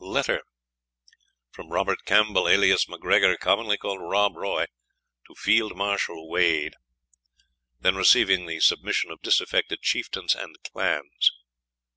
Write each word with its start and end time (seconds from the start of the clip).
LETTER 0.03 0.41
FROM 1.51 1.69
ROBERT 1.71 2.05
CAMPBELL, 2.05 2.47
alias 2.49 2.87
M'GREGOR, 2.89 3.37
COMMONLY 3.37 3.77
CALLED 3.77 4.01
ROB 4.01 4.35
ROY, 4.35 4.65
TO 5.27 5.35
FIELD 5.35 5.77
MARSHAL 5.77 6.27
WADE, 6.27 6.73
Then 7.79 7.95
receiving 7.97 8.47
the 8.47 8.59
submission 8.61 9.11
of 9.11 9.21
disaffected 9.21 9.81
Chieftains 9.83 10.33
and 10.33 10.55
Clans. 10.63 11.33